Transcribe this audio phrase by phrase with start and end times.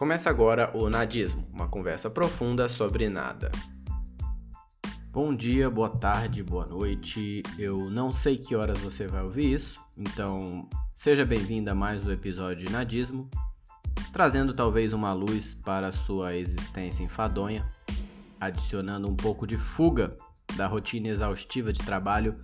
[0.00, 3.52] Começa agora o Nadismo, uma conversa profunda sobre nada.
[5.12, 7.42] Bom dia, boa tarde, boa noite.
[7.58, 12.10] Eu não sei que horas você vai ouvir isso, então seja bem-vindo a mais um
[12.10, 13.28] episódio de Nadismo,
[14.10, 17.70] trazendo talvez uma luz para sua existência enfadonha,
[18.40, 20.16] adicionando um pouco de fuga
[20.56, 22.40] da rotina exaustiva de trabalho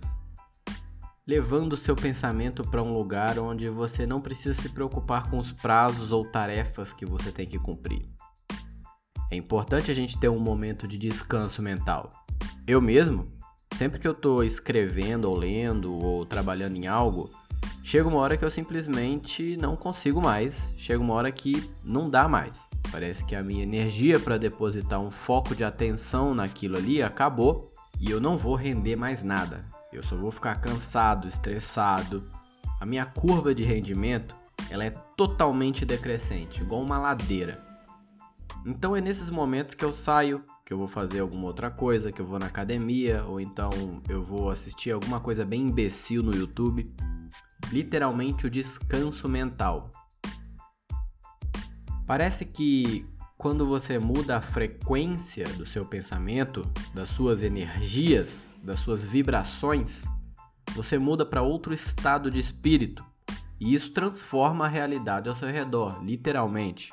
[1.27, 6.13] levando seu pensamento para um lugar onde você não precisa se preocupar com os prazos
[6.13, 8.07] ou tarefas que você tem que cumprir.
[9.29, 12.09] É importante a gente ter um momento de descanso mental.
[12.65, 13.27] Eu mesmo,
[13.75, 17.29] sempre que eu estou escrevendo ou lendo ou trabalhando em algo,
[17.83, 22.29] chega uma hora que eu simplesmente não consigo mais, chega uma hora que não dá
[22.29, 22.61] mais.
[22.89, 28.09] Parece que a minha energia para depositar um foco de atenção naquilo ali acabou e
[28.09, 29.76] eu não vou render mais nada.
[29.91, 32.29] Eu só vou ficar cansado, estressado.
[32.79, 34.35] A minha curva de rendimento,
[34.69, 37.65] ela é totalmente decrescente, igual uma ladeira.
[38.65, 42.21] Então é nesses momentos que eu saio, que eu vou fazer alguma outra coisa, que
[42.21, 43.69] eu vou na academia, ou então
[44.09, 46.93] eu vou assistir alguma coisa bem imbecil no YouTube.
[47.71, 49.89] Literalmente o descanso mental.
[52.05, 53.05] Parece que
[53.37, 60.05] quando você muda a frequência do seu pensamento, das suas energias, das suas vibrações,
[60.73, 63.05] você muda para outro estado de espírito
[63.59, 66.91] e isso transforma a realidade ao seu redor, literalmente.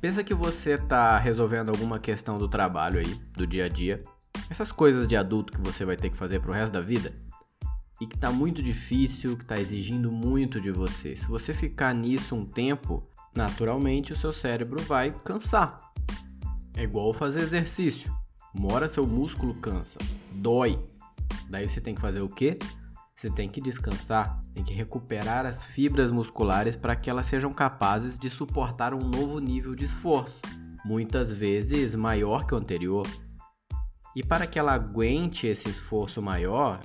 [0.00, 4.02] Pensa que você está resolvendo alguma questão do trabalho aí, do dia a dia,
[4.48, 7.14] essas coisas de adulto que você vai ter que fazer pro resto da vida,
[8.00, 11.14] e que está muito difícil, que está exigindo muito de você.
[11.14, 15.76] Se você ficar nisso um tempo, naturalmente o seu cérebro vai cansar.
[16.76, 18.14] É igual fazer exercício.
[18.54, 19.98] Uma hora seu músculo cansa,
[20.32, 20.78] dói.
[21.48, 22.58] Daí você tem que fazer o quê?
[23.14, 28.18] Você tem que descansar, tem que recuperar as fibras musculares para que elas sejam capazes
[28.18, 30.40] de suportar um novo nível de esforço,
[30.84, 33.06] muitas vezes maior que o anterior.
[34.16, 36.80] E para que ela aguente esse esforço maior,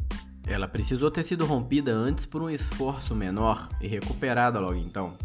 [0.45, 5.17] ela precisou ter sido rompida antes por um esforço menor e recuperada logo então.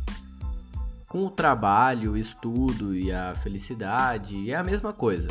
[1.10, 5.26] Com o trabalho, o estudo e a felicidade é a mesma coisa.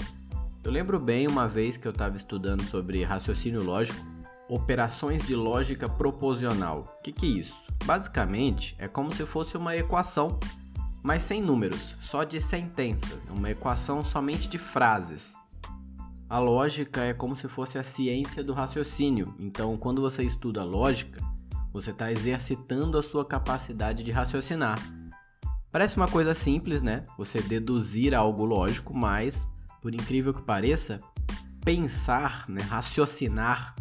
[0.62, 3.98] Eu lembro bem uma vez que eu estava estudando sobre raciocínio lógico,
[4.50, 6.98] operações de lógica proposicional.
[7.00, 7.58] O que, que é isso?
[7.86, 10.38] Basicamente, é como se fosse uma equação,
[11.02, 15.32] mas sem números, só de sentenças, uma equação somente de frases.
[16.30, 21.22] A lógica é como se fosse a ciência do raciocínio, então quando você estuda lógica,
[21.72, 24.78] você está exercitando a sua capacidade de raciocinar.
[25.72, 27.06] Parece uma coisa simples, né?
[27.18, 29.48] Você deduzir algo lógico, mas,
[29.82, 31.00] por incrível que pareça,
[31.64, 32.62] pensar, né?
[32.62, 33.76] raciocinar,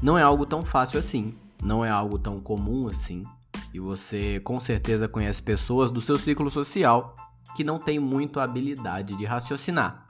[0.00, 1.34] não é algo tão fácil assim.
[1.62, 3.24] Não é algo tão comum assim.
[3.72, 7.16] E você com certeza conhece pessoas do seu ciclo social
[7.56, 10.06] que não têm muito habilidade de raciocinar.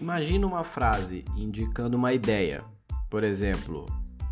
[0.00, 2.64] Imagina uma frase indicando uma ideia.
[3.10, 3.86] Por exemplo,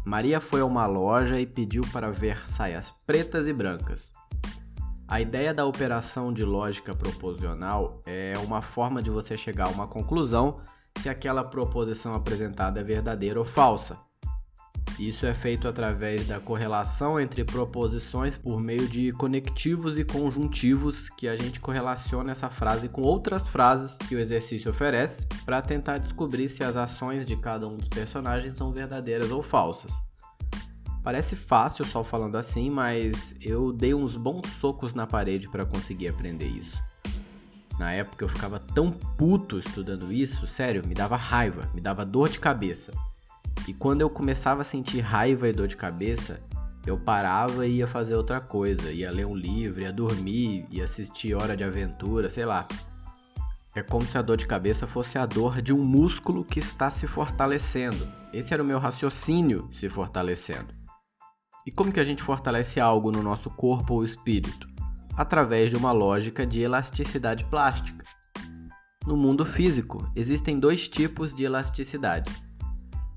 [0.04, 4.12] Maria foi a uma loja e pediu para ver saias pretas e brancas.
[5.08, 9.86] A ideia da operação de lógica proposicional é uma forma de você chegar a uma
[9.86, 10.58] conclusão
[10.98, 13.96] se aquela proposição apresentada é verdadeira ou falsa.
[14.98, 21.28] Isso é feito através da correlação entre proposições por meio de conectivos e conjuntivos que
[21.28, 26.48] a gente correlaciona essa frase com outras frases que o exercício oferece para tentar descobrir
[26.48, 29.92] se as ações de cada um dos personagens são verdadeiras ou falsas.
[31.06, 36.08] Parece fácil só falando assim, mas eu dei uns bons socos na parede para conseguir
[36.08, 36.82] aprender isso.
[37.78, 42.28] Na época eu ficava tão puto estudando isso, sério, me dava raiva, me dava dor
[42.28, 42.90] de cabeça.
[43.68, 46.40] E quando eu começava a sentir raiva e dor de cabeça,
[46.84, 51.36] eu parava e ia fazer outra coisa, ia ler um livro, ia dormir, ia assistir
[51.36, 52.66] Hora de Aventura, sei lá.
[53.76, 56.90] É como se a dor de cabeça fosse a dor de um músculo que está
[56.90, 58.08] se fortalecendo.
[58.32, 60.75] Esse era o meu raciocínio se fortalecendo.
[61.66, 64.68] E como que a gente fortalece algo no nosso corpo ou espírito?
[65.16, 68.04] Através de uma lógica de elasticidade plástica.
[69.04, 72.30] No mundo físico, existem dois tipos de elasticidade.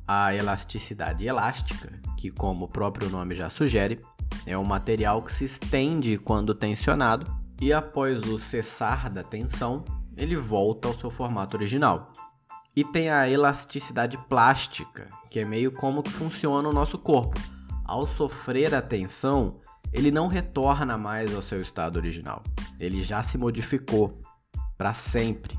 [0.07, 3.99] A elasticidade elástica, que, como o próprio nome já sugere,
[4.47, 7.31] é um material que se estende quando tensionado
[7.61, 9.85] e, após o cessar da tensão,
[10.17, 12.11] ele volta ao seu formato original.
[12.75, 17.39] E tem a elasticidade plástica, que é meio como que funciona o nosso corpo
[17.89, 19.59] ao sofrer a tensão,
[19.91, 22.43] ele não retorna mais ao seu estado original.
[22.79, 24.21] Ele já se modificou
[24.77, 25.57] para sempre.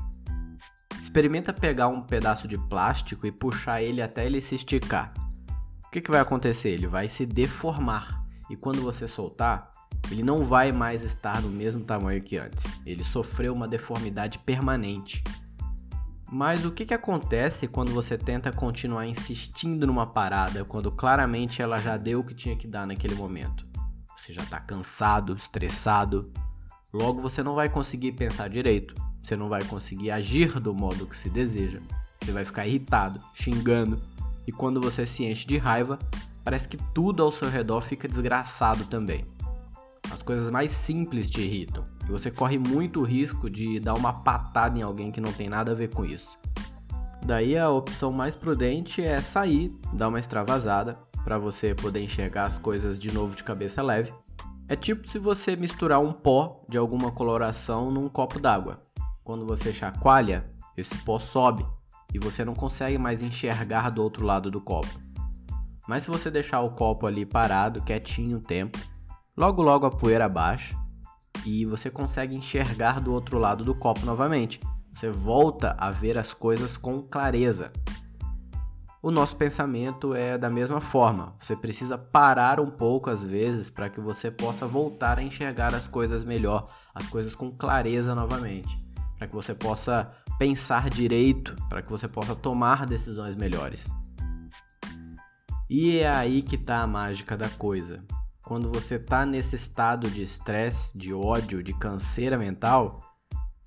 [1.01, 5.13] Experimenta pegar um pedaço de plástico e puxar ele até ele se esticar.
[5.85, 6.69] O que, que vai acontecer?
[6.69, 8.23] Ele vai se deformar.
[8.49, 9.69] E quando você soltar,
[10.09, 12.63] ele não vai mais estar no mesmo tamanho que antes.
[12.85, 15.21] Ele sofreu uma deformidade permanente.
[16.33, 21.77] Mas o que, que acontece quando você tenta continuar insistindo numa parada quando claramente ela
[21.77, 23.67] já deu o que tinha que dar naquele momento?
[24.15, 26.31] Você já está cansado, estressado,
[26.93, 31.17] logo você não vai conseguir pensar direito, você não vai conseguir agir do modo que
[31.17, 31.81] se deseja,
[32.21, 34.01] você vai ficar irritado, xingando,
[34.47, 35.99] e quando você se enche de raiva,
[36.45, 39.25] parece que tudo ao seu redor fica desgraçado também.
[40.09, 44.81] As coisas mais simples te irritam você corre muito risco de dar uma patada em
[44.81, 46.37] alguém que não tem nada a ver com isso.
[47.23, 52.57] Daí a opção mais prudente é sair, dar uma extravasada para você poder enxergar as
[52.57, 54.13] coisas de novo de cabeça leve.
[54.67, 58.81] É tipo se você misturar um pó de alguma coloração num copo d'água.
[59.23, 61.65] Quando você chacoalha, esse pó sobe
[62.13, 64.99] e você não consegue mais enxergar do outro lado do copo.
[65.87, 68.79] Mas se você deixar o copo ali parado, quietinho um tempo,
[69.37, 70.75] logo logo a poeira baixa
[71.45, 74.59] e você consegue enxergar do outro lado do copo novamente.
[74.93, 77.71] Você volta a ver as coisas com clareza.
[79.01, 81.33] O nosso pensamento é da mesma forma.
[81.41, 85.87] Você precisa parar um pouco às vezes para que você possa voltar a enxergar as
[85.87, 88.79] coisas melhor, as coisas com clareza novamente,
[89.17, 93.89] para que você possa pensar direito, para que você possa tomar decisões melhores.
[95.67, 98.03] E é aí que está a mágica da coisa
[98.51, 103.01] quando você tá nesse estado de estresse, de ódio, de canseira mental,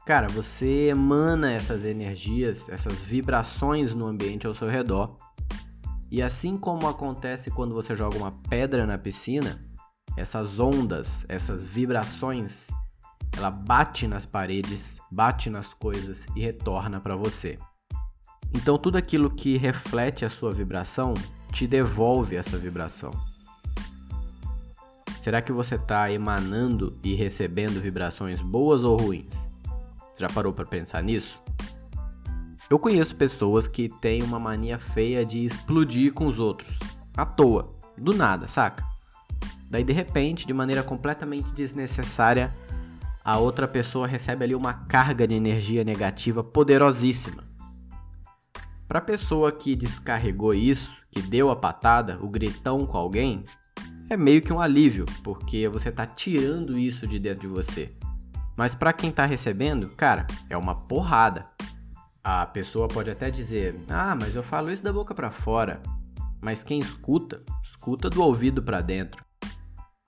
[0.04, 5.16] cara, você emana essas energias, essas vibrações no ambiente ao seu redor.
[6.10, 9.58] E assim como acontece quando você joga uma pedra na piscina,
[10.18, 12.68] essas ondas, essas vibrações,
[13.34, 17.58] ela bate nas paredes, bate nas coisas e retorna para você.
[18.54, 21.14] Então tudo aquilo que reflete a sua vibração
[21.50, 23.33] te devolve essa vibração.
[25.24, 29.34] Será que você está emanando e recebendo vibrações boas ou ruins?
[30.18, 31.40] Já parou para pensar nisso?
[32.68, 36.78] Eu conheço pessoas que têm uma mania feia de explodir com os outros,
[37.16, 38.84] à toa, do nada, saca?
[39.70, 42.52] Daí de repente, de maneira completamente desnecessária,
[43.24, 47.42] a outra pessoa recebe ali uma carga de energia negativa poderosíssima.
[48.86, 53.42] Para a pessoa que descarregou isso, que deu a patada, o gritão com alguém,
[54.08, 57.94] é meio que um alívio, porque você está tirando isso de dentro de você.
[58.56, 61.44] Mas para quem está recebendo, cara, é uma porrada.
[62.22, 65.82] A pessoa pode até dizer: "Ah, mas eu falo isso da boca para fora".
[66.40, 69.24] Mas quem escuta, escuta do ouvido para dentro.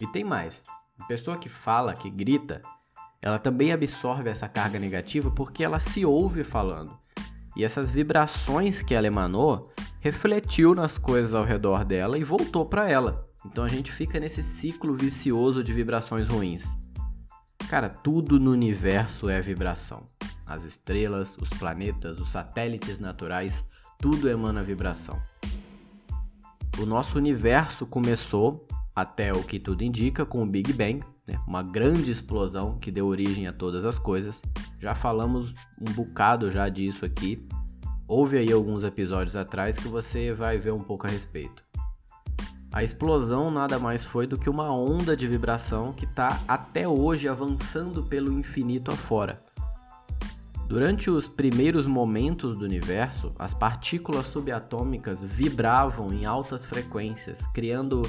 [0.00, 0.64] E tem mais.
[0.98, 2.62] A pessoa que fala, que grita,
[3.22, 6.96] ela também absorve essa carga negativa porque ela se ouve falando.
[7.56, 12.88] E essas vibrações que ela emanou refletiu nas coisas ao redor dela e voltou para
[12.88, 13.25] ela.
[13.46, 16.64] Então a gente fica nesse ciclo vicioso de vibrações ruins.
[17.70, 20.04] Cara, tudo no universo é vibração.
[20.44, 23.64] As estrelas, os planetas, os satélites naturais,
[23.98, 25.22] tudo emana vibração.
[26.78, 31.38] O nosso universo começou, até o que tudo indica, com o Big Bang, né?
[31.46, 34.42] uma grande explosão que deu origem a todas as coisas.
[34.80, 37.46] Já falamos um bocado já disso aqui.
[38.08, 41.65] Houve aí alguns episódios atrás que você vai ver um pouco a respeito.
[42.76, 47.26] A explosão nada mais foi do que uma onda de vibração que está até hoje
[47.26, 49.42] avançando pelo infinito afora.
[50.68, 58.02] Durante os primeiros momentos do universo, as partículas subatômicas vibravam em altas frequências, criando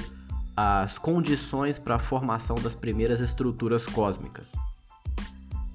[0.54, 4.52] as condições para a formação das primeiras estruturas cósmicas.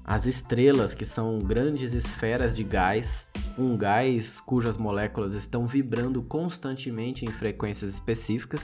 [0.04, 7.24] As estrelas, que são grandes esferas de gás, um gás cujas moléculas estão vibrando constantemente
[7.24, 8.60] em frequências específicas,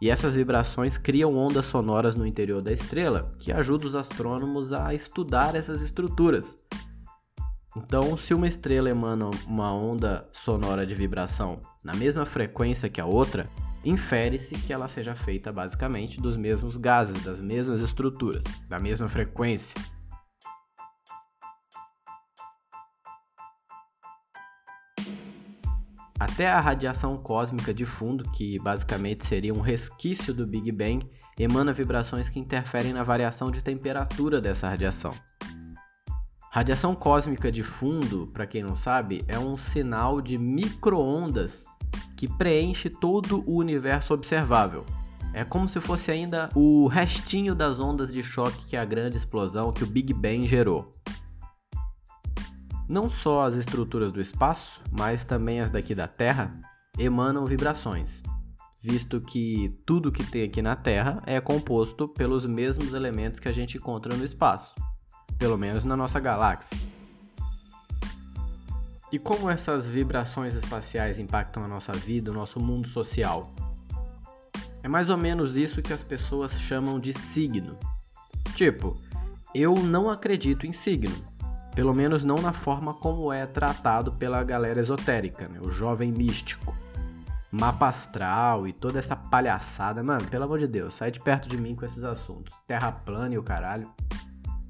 [0.00, 4.92] e essas vibrações criam ondas sonoras no interior da estrela, que ajudam os astrônomos a
[4.92, 6.56] estudar essas estruturas.
[7.76, 13.06] Então, se uma estrela emana uma onda sonora de vibração na mesma frequência que a
[13.06, 13.48] outra,
[13.84, 19.80] infere-se que ela seja feita basicamente dos mesmos gases, das mesmas estruturas, da mesma frequência.
[26.18, 31.06] Até a radiação cósmica de fundo, que basicamente seria um resquício do Big Bang,
[31.38, 35.12] emana vibrações que interferem na variação de temperatura dessa radiação.
[36.50, 41.66] Radiação cósmica de fundo, para quem não sabe, é um sinal de microondas
[42.16, 44.86] que preenche todo o universo observável.
[45.34, 49.70] É como se fosse ainda o restinho das ondas de choque que a grande explosão
[49.70, 50.90] que o Big Bang gerou.
[52.88, 56.56] Não só as estruturas do espaço, mas também as daqui da Terra
[56.96, 58.22] emanam vibrações.
[58.80, 63.52] visto que tudo que tem aqui na Terra é composto pelos mesmos elementos que a
[63.52, 64.76] gente encontra no espaço,
[65.36, 66.78] pelo menos na nossa galáxia.
[69.10, 73.52] E como essas vibrações espaciais impactam a nossa vida, o nosso mundo social?
[74.84, 77.76] É mais ou menos isso que as pessoas chamam de signo.
[78.54, 78.96] Tipo,
[79.52, 81.16] eu não acredito em signo,
[81.76, 85.60] pelo menos não na forma como é tratado pela galera esotérica, né?
[85.62, 86.74] o jovem místico.
[87.52, 91.58] Mapa astral e toda essa palhaçada, mano, pelo amor de Deus, sai de perto de
[91.58, 92.54] mim com esses assuntos.
[92.66, 93.90] Terra plana e o caralho.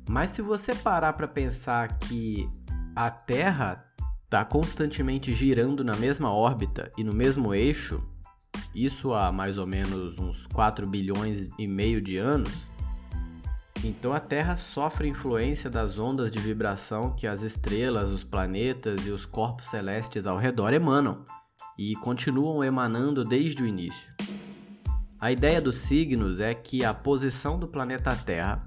[0.08, 2.50] Mas se você parar para pensar que
[2.94, 3.84] a Terra
[4.28, 8.02] tá constantemente girando na mesma órbita e no mesmo eixo,
[8.75, 12.52] isso há mais ou menos uns 4 bilhões e meio de anos,
[13.85, 19.11] então a Terra sofre influência das ondas de vibração que as estrelas, os planetas e
[19.11, 21.25] os corpos celestes ao redor emanam
[21.78, 24.14] e continuam emanando desde o início.
[25.21, 28.61] A ideia dos signos é que a posição do planeta Terra,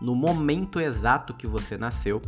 [0.00, 2.20] no momento exato que você nasceu,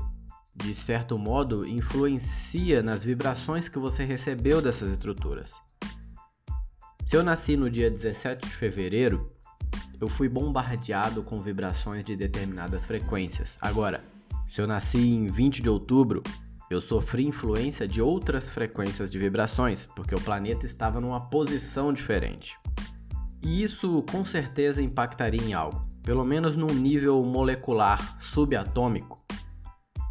[0.54, 5.52] de certo modo, influencia nas vibrações que você recebeu dessas estruturas.
[7.06, 9.33] Se eu nasci no dia 17 de fevereiro,
[10.00, 13.56] eu fui bombardeado com vibrações de determinadas frequências.
[13.60, 14.04] Agora,
[14.48, 16.22] se eu nasci em 20 de outubro,
[16.70, 22.58] eu sofri influência de outras frequências de vibrações, porque o planeta estava numa posição diferente.
[23.42, 29.24] E isso com certeza impactaria em algo, pelo menos num nível molecular subatômico,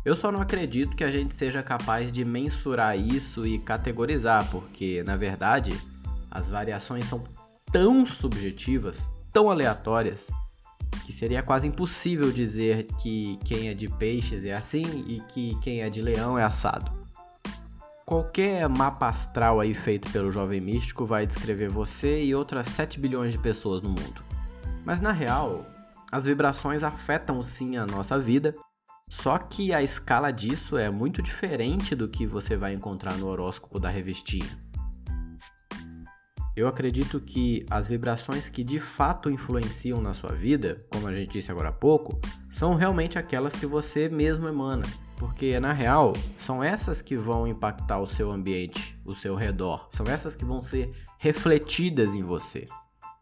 [0.05, 5.01] eu só não acredito que a gente seja capaz de mensurar isso e categorizar, porque,
[5.03, 5.71] na verdade,
[6.29, 7.23] as variações são
[7.71, 10.27] tão subjetivas, tão aleatórias,
[11.05, 15.81] que seria quase impossível dizer que quem é de peixes é assim e que quem
[15.81, 16.89] é de leão é assado.
[18.05, 23.31] Qualquer mapa astral aí feito pelo jovem místico vai descrever você e outras 7 bilhões
[23.31, 24.23] de pessoas no mundo.
[24.85, 25.65] Mas na real,
[26.11, 28.55] as vibrações afetam sim a nossa vida
[29.13, 33.79] só que a escala disso é muito diferente do que você vai encontrar no horóscopo
[33.79, 34.62] da revistinha.
[36.55, 41.31] Eu acredito que as vibrações que de fato influenciam na sua vida, como a gente
[41.31, 42.19] disse agora há pouco,
[42.51, 44.85] são realmente aquelas que você mesmo emana.
[45.17, 50.05] Porque na real, são essas que vão impactar o seu ambiente, o seu redor, são
[50.05, 52.65] essas que vão ser refletidas em você.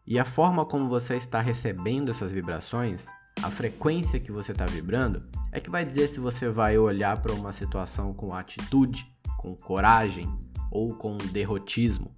[0.06, 3.06] E a forma como você está recebendo essas vibrações
[3.40, 7.32] a frequência que você está vibrando, é que vai dizer se você vai olhar para
[7.32, 9.06] uma situação com atitude,
[9.38, 10.32] com coragem
[10.70, 12.14] ou com derrotismo.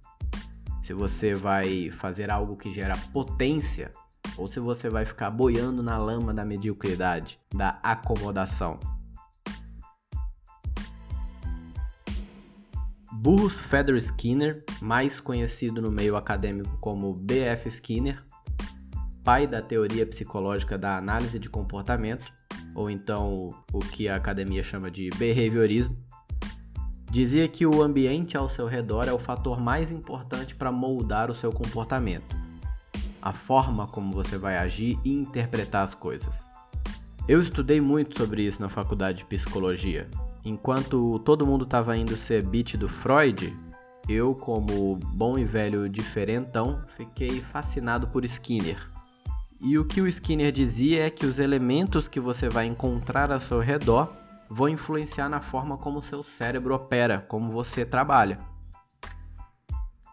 [0.85, 3.91] Se você vai fazer algo que gera potência
[4.37, 8.79] ou se você vai ficar boiando na lama da mediocridade, da acomodação.
[13.11, 17.67] Burrus Feather Skinner, mais conhecido no meio acadêmico como B.F.
[17.67, 18.23] Skinner,
[19.23, 22.31] pai da teoria psicológica da análise de comportamento,
[22.75, 25.97] ou então o que a academia chama de behaviorismo,
[27.15, 31.33] dizia que o ambiente ao seu redor é o fator mais importante para moldar o
[31.33, 32.35] seu comportamento,
[33.21, 36.35] a forma como você vai agir e interpretar as coisas.
[37.25, 40.09] Eu estudei muito sobre isso na faculdade de psicologia.
[40.43, 43.55] Enquanto todo mundo estava indo ser beat do Freud,
[44.09, 48.93] eu, como bom e velho diferentão, fiquei fascinado por Skinner
[49.61, 53.39] e o que o Skinner dizia é que os elementos que você vai encontrar ao
[53.39, 54.13] seu redor
[54.49, 58.39] vão influenciar na forma como seu cérebro opera, como você trabalha.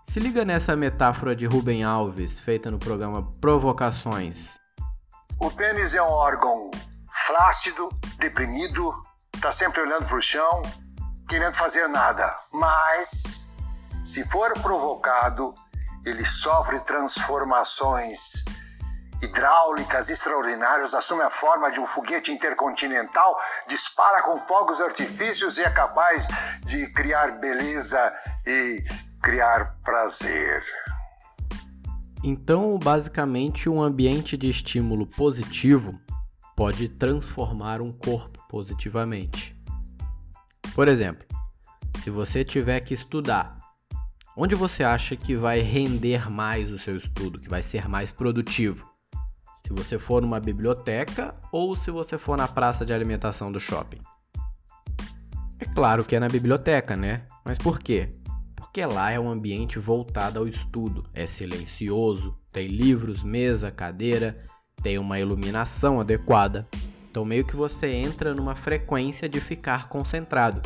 [0.07, 4.59] Se liga nessa metáfora de Rubem Alves, feita no programa Provocações.
[5.39, 6.71] O pênis é um órgão
[7.27, 8.93] flácido, deprimido,
[9.35, 10.62] está sempre olhando para o chão,
[11.29, 12.35] querendo fazer nada.
[12.53, 13.47] Mas,
[14.05, 15.55] se for provocado,
[16.05, 18.45] ele sofre transformações
[19.23, 25.71] hidráulicas extraordinárias, assume a forma de um foguete intercontinental, dispara com fogos artifícios e é
[25.71, 26.26] capaz
[26.62, 28.12] de criar beleza
[28.45, 28.83] e
[29.23, 30.64] criar prazer.
[32.25, 35.99] Então, basicamente, um ambiente de estímulo positivo
[36.57, 39.57] pode transformar um corpo positivamente.
[40.75, 41.26] Por exemplo,
[42.02, 43.59] se você tiver que estudar,
[44.37, 48.91] onde você acha que vai render mais o seu estudo, que vai ser mais produtivo?
[49.73, 54.02] Se você for numa biblioteca ou se você for na praça de alimentação do shopping.
[55.59, 57.23] É claro que é na biblioteca, né?
[57.43, 58.11] Mas por quê?
[58.55, 61.07] Porque lá é um ambiente voltado ao estudo.
[61.14, 64.45] É silencioso, tem livros, mesa, cadeira,
[64.83, 66.69] tem uma iluminação adequada.
[67.09, 70.61] Então meio que você entra numa frequência de ficar concentrado.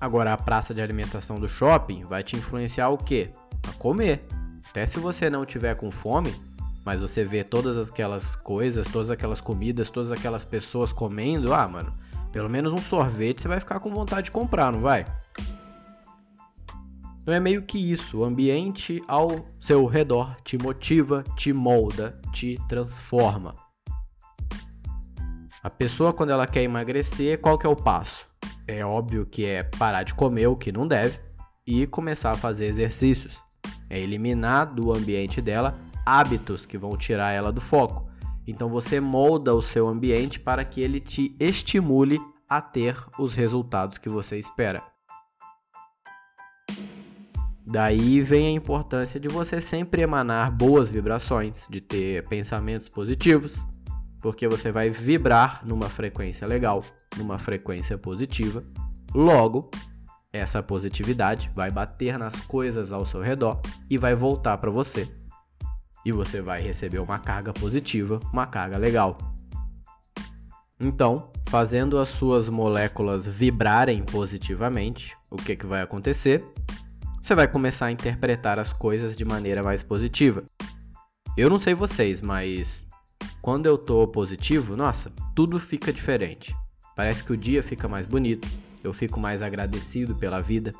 [0.00, 3.32] Agora a praça de alimentação do shopping vai te influenciar o quê?
[3.68, 4.24] A comer.
[4.68, 6.32] Até se você não tiver com fome,
[6.84, 11.94] mas você vê todas aquelas coisas, todas aquelas comidas, todas aquelas pessoas comendo, ah, mano,
[12.32, 15.04] pelo menos um sorvete você vai ficar com vontade de comprar, não vai?
[17.22, 22.58] Então é meio que isso, o ambiente ao seu redor te motiva, te molda, te
[22.68, 23.54] transforma.
[25.62, 28.26] A pessoa quando ela quer emagrecer, qual que é o passo?
[28.66, 31.20] É óbvio que é parar de comer o que não deve
[31.66, 33.38] e começar a fazer exercícios.
[33.90, 35.78] É eliminar do ambiente dela
[36.10, 38.10] hábitos que vão tirar ela do foco.
[38.46, 43.96] Então você molda o seu ambiente para que ele te estimule a ter os resultados
[43.96, 44.82] que você espera.
[47.64, 53.56] Daí vem a importância de você sempre emanar boas vibrações, de ter pensamentos positivos,
[54.20, 56.84] porque você vai vibrar numa frequência legal,
[57.16, 58.64] numa frequência positiva.
[59.14, 59.70] Logo,
[60.32, 65.19] essa positividade vai bater nas coisas ao seu redor e vai voltar para você.
[66.04, 69.18] E você vai receber uma carga positiva, uma carga legal.
[70.78, 76.44] Então, fazendo as suas moléculas vibrarem positivamente, o que, que vai acontecer?
[77.30, 80.42] você vai começar a interpretar as coisas de maneira mais positiva.
[81.36, 82.84] Eu não sei vocês, mas
[83.40, 86.52] quando eu tô positivo, nossa, tudo fica diferente.
[86.96, 88.48] Parece que o dia fica mais bonito,
[88.82, 90.74] eu fico mais agradecido pela vida,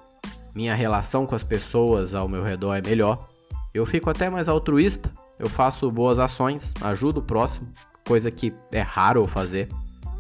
[0.55, 3.30] minha relação com as pessoas ao meu redor é melhor,
[3.73, 7.69] eu fico até mais altruísta, eu faço boas ações, ajudo o próximo,
[8.07, 9.69] coisa que é raro eu fazer.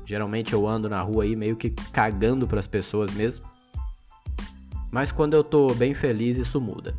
[0.04, 3.44] Geralmente eu ando na rua aí meio que cagando para as pessoas mesmo.
[4.90, 6.94] Mas quando eu tô bem feliz, isso muda.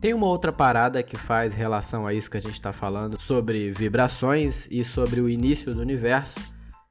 [0.00, 3.72] Tem uma outra parada que faz relação a isso que a gente está falando sobre
[3.72, 6.38] vibrações e sobre o início do universo,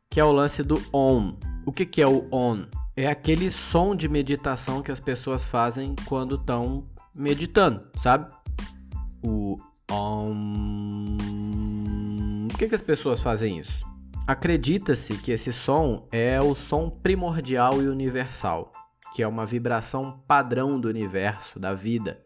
[0.10, 1.38] que é o lance do OM.
[1.66, 2.66] O que, que é o OM?
[2.96, 8.32] É aquele som de meditação que as pessoas fazem quando estão meditando, sabe?
[9.24, 9.58] O
[9.90, 11.18] OM.
[12.50, 13.84] Por que, que as pessoas fazem isso?
[14.28, 18.72] Acredita-se que esse som é o som primordial e universal,
[19.16, 22.24] que é uma vibração padrão do universo, da vida,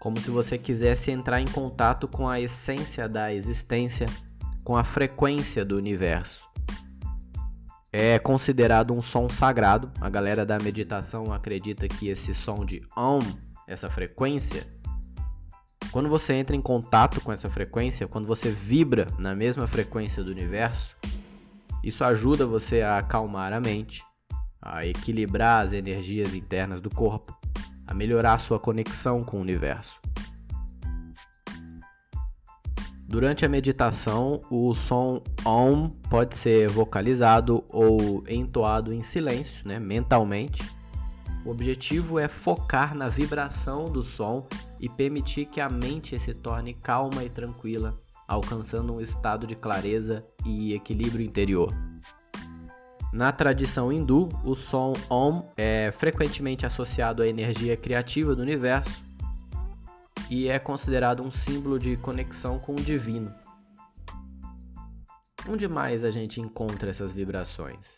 [0.00, 4.06] como se você quisesse entrar em contato com a essência da existência,
[4.64, 6.46] com a frequência do universo.
[7.98, 9.90] É considerado um som sagrado.
[10.02, 13.20] A galera da meditação acredita que esse som de Om,
[13.66, 14.66] essa frequência,
[15.90, 20.30] quando você entra em contato com essa frequência, quando você vibra na mesma frequência do
[20.30, 20.94] universo,
[21.82, 24.04] isso ajuda você a acalmar a mente,
[24.60, 27.34] a equilibrar as energias internas do corpo,
[27.86, 29.98] a melhorar sua conexão com o universo.
[33.08, 40.62] Durante a meditação, o som OM pode ser vocalizado ou entoado em silêncio, né, mentalmente.
[41.44, 44.46] O objetivo é focar na vibração do som
[44.80, 50.24] e permitir que a mente se torne calma e tranquila alcançando um estado de clareza
[50.44, 51.72] e equilíbrio interior.
[53.12, 59.05] Na tradição hindu, o som Om é frequentemente associado à energia criativa do universo
[60.30, 63.32] e é considerado um símbolo de conexão com o divino.
[65.48, 67.96] Onde mais a gente encontra essas vibrações?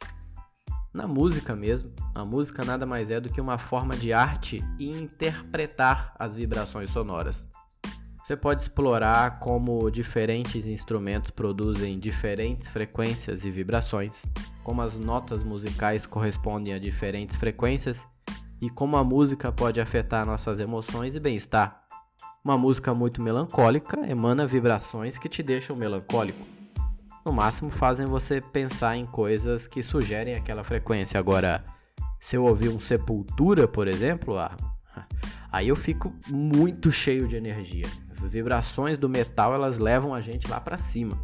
[0.92, 1.92] Na música mesmo.
[2.14, 6.90] A música nada mais é do que uma forma de arte e interpretar as vibrações
[6.90, 7.46] sonoras.
[8.22, 14.22] Você pode explorar como diferentes instrumentos produzem diferentes frequências e vibrações,
[14.62, 18.06] como as notas musicais correspondem a diferentes frequências
[18.60, 21.88] e como a música pode afetar nossas emoções e bem-estar.
[22.44, 26.46] Uma música muito melancólica emana vibrações que te deixam melancólico.
[27.24, 31.20] No máximo fazem você pensar em coisas que sugerem aquela frequência.
[31.20, 31.62] Agora,
[32.18, 34.57] se eu ouvir um Sepultura, por exemplo, ah,
[35.52, 37.87] aí eu fico muito cheio de energia.
[38.11, 41.18] As vibrações do metal elas levam a gente lá para cima.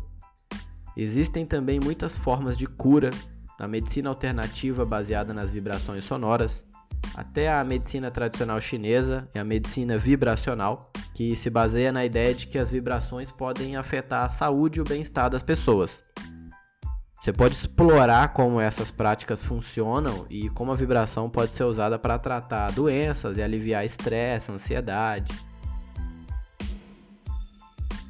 [0.97, 3.11] Existem também muitas formas de cura,
[3.59, 6.65] da medicina alternativa baseada nas vibrações sonoras,
[7.15, 12.47] até a medicina tradicional chinesa e a medicina vibracional, que se baseia na ideia de
[12.47, 16.03] que as vibrações podem afetar a saúde e o bem-estar das pessoas.
[17.25, 22.19] Você pode explorar como essas práticas funcionam e como a vibração pode ser usada para
[22.19, 25.33] tratar doenças e aliviar estresse, ansiedade.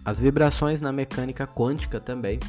[0.04, 2.40] As vibrações na mecânica quântica também.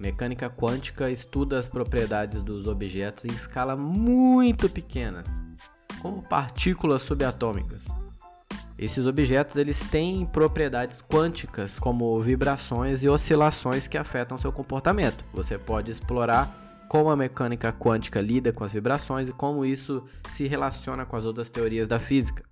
[0.00, 5.28] Mecânica quântica estuda as propriedades dos objetos em escala muito pequenas,
[6.00, 7.86] como partículas subatômicas.
[8.78, 15.22] Esses objetos eles têm propriedades quânticas, como vibrações e oscilações que afetam seu comportamento.
[15.34, 20.48] Você pode explorar como a mecânica quântica lida com as vibrações e como isso se
[20.48, 22.42] relaciona com as outras teorias da física.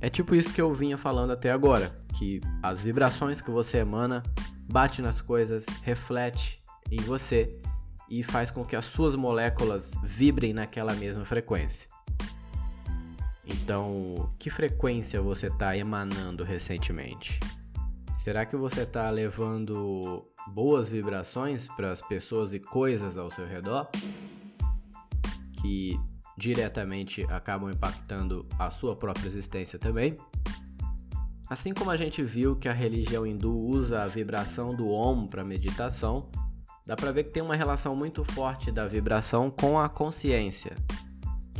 [0.00, 4.22] É tipo isso que eu vinha falando até agora, que as vibrações que você emana
[4.70, 7.60] bate nas coisas, reflete em você
[8.08, 11.88] e faz com que as suas moléculas vibrem naquela mesma frequência.
[13.50, 17.40] Então, que frequência você está emanando recentemente?
[18.16, 23.88] Será que você está levando boas vibrações para as pessoas e coisas ao seu redor
[25.60, 25.98] que
[26.40, 30.16] diretamente acabam impactando a sua própria existência também.
[31.48, 35.44] Assim como a gente viu que a religião hindu usa a vibração do Om para
[35.44, 36.30] meditação,
[36.86, 40.76] dá para ver que tem uma relação muito forte da vibração com a consciência.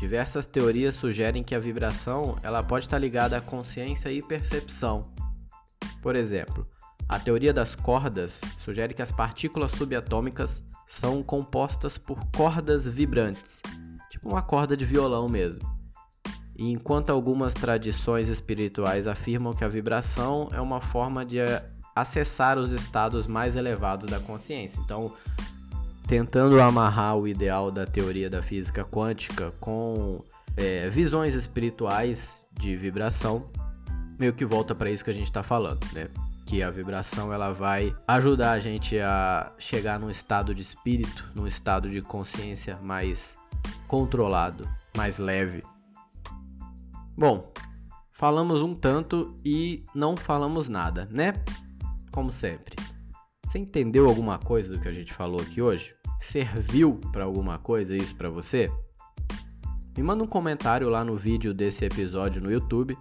[0.01, 5.13] Diversas teorias sugerem que a vibração ela pode estar ligada à consciência e percepção.
[6.01, 6.67] Por exemplo,
[7.07, 13.61] a teoria das cordas sugere que as partículas subatômicas são compostas por cordas vibrantes,
[14.09, 15.61] tipo uma corda de violão mesmo.
[16.57, 21.41] E enquanto algumas tradições espirituais afirmam que a vibração é uma forma de
[21.95, 24.81] acessar os estados mais elevados da consciência.
[24.81, 25.13] Então,
[26.11, 30.25] tentando amarrar o ideal da teoria da física quântica com
[30.57, 33.49] é, visões espirituais de vibração,
[34.19, 36.09] meio que volta para isso que a gente está falando, né?
[36.45, 41.47] que a vibração ela vai ajudar a gente a chegar num estado de espírito, num
[41.47, 43.39] estado de consciência mais
[43.87, 45.63] controlado, mais leve.
[47.17, 47.53] Bom,
[48.11, 51.35] falamos um tanto e não falamos nada, né?
[52.11, 52.75] Como sempre.
[53.47, 56.00] Você entendeu alguma coisa do que a gente falou aqui hoje?
[56.21, 58.71] Serviu para alguma coisa isso para você?
[59.97, 62.97] Me manda um comentário lá no vídeo desse episódio no YouTube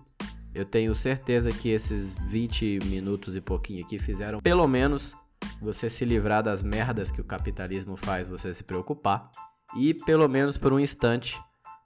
[0.54, 5.16] eu tenho certeza que esses 20 minutos e pouquinho aqui fizeram pelo menos
[5.62, 9.30] você se livrar das merdas que o capitalismo faz você se preocupar
[9.78, 11.40] e pelo menos por um instante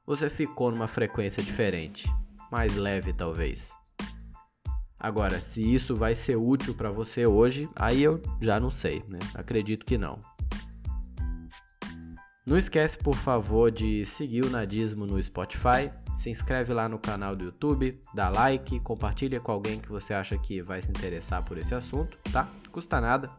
[0.06, 2.10] você ficou numa frequência diferente,
[2.52, 3.72] mais leve talvez.
[5.00, 9.20] Agora, se isso vai ser útil para você hoje, aí eu já não sei, né?
[9.34, 10.18] Acredito que não.
[12.46, 17.38] Não esquece, por favor, de seguir o Nadismo no Spotify, se inscreve lá no canal
[17.38, 21.58] do YouTube, dá like, compartilha com alguém que você acha que vai se interessar por
[21.58, 22.50] esse assunto, tá?
[22.70, 23.32] Custa nada.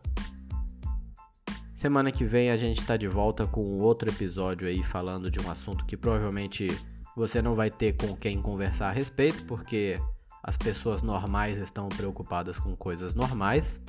[1.74, 5.50] Semana que vem a gente está de volta com outro episódio aí falando de um
[5.50, 6.68] assunto que provavelmente
[7.14, 10.00] você não vai ter com quem conversar a respeito, porque
[10.42, 13.82] as pessoas normais estão preocupadas com coisas normais.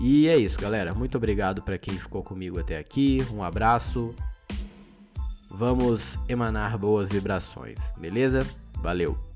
[0.00, 0.94] E é isso, galera.
[0.94, 3.24] Muito obrigado para quem ficou comigo até aqui.
[3.32, 4.14] Um abraço
[5.50, 8.46] Vamos emanar boas vibrações, beleza?
[8.76, 9.29] Valeu!